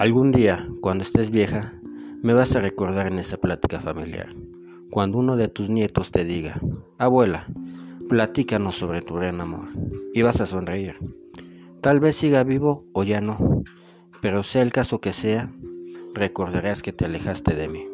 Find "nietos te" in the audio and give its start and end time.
5.68-6.24